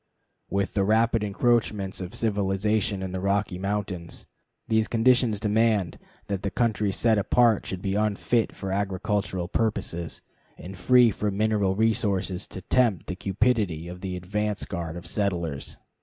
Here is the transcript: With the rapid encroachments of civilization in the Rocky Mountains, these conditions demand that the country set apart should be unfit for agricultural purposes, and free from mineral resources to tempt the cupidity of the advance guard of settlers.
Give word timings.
With 0.49 0.73
the 0.73 0.83
rapid 0.83 1.23
encroachments 1.23 2.01
of 2.01 2.15
civilization 2.15 3.03
in 3.03 3.11
the 3.11 3.19
Rocky 3.19 3.59
Mountains, 3.59 4.25
these 4.67 4.87
conditions 4.87 5.39
demand 5.39 5.99
that 6.25 6.41
the 6.41 6.49
country 6.49 6.91
set 6.91 7.19
apart 7.19 7.67
should 7.67 7.83
be 7.83 7.93
unfit 7.93 8.55
for 8.55 8.71
agricultural 8.71 9.47
purposes, 9.47 10.23
and 10.57 10.75
free 10.75 11.11
from 11.11 11.37
mineral 11.37 11.75
resources 11.75 12.47
to 12.47 12.61
tempt 12.63 13.05
the 13.05 13.15
cupidity 13.15 13.87
of 13.87 14.01
the 14.01 14.15
advance 14.15 14.65
guard 14.65 14.97
of 14.97 15.05
settlers. 15.05 15.77